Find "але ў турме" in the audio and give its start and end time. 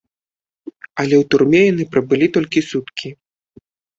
1.03-1.61